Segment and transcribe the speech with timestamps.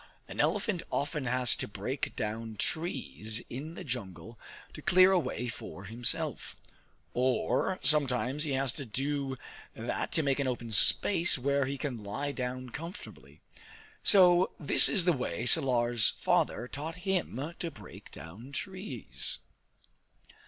[0.27, 4.39] An elephant often has to break down trees in the jungle
[4.73, 6.55] to clear a way for himself;
[7.13, 9.37] or sometimes he has to do
[9.75, 13.41] that to make an open space where he can lie down comfortably.
[14.01, 19.37] So this is the way Salar's father taught him to break down trees.